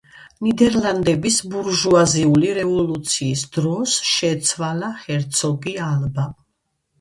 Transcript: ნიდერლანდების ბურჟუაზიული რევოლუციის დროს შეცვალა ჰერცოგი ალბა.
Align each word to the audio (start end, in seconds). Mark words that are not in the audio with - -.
ნიდერლანდების 0.45 1.35
ბურჟუაზიული 1.51 2.49
რევოლუციის 2.59 3.43
დროს 3.59 3.99
შეცვალა 4.15 4.91
ჰერცოგი 5.05 5.77
ალბა. 5.91 6.27